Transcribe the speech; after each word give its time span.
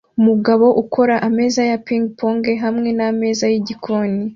Umugabo 0.19 0.65
ukora 0.83 1.15
ameza 1.27 1.61
ya 1.69 1.77
ping-pong 1.85 2.43
hamwe 2.63 2.89
nameza 2.97 3.45
yigikoni 3.53 4.21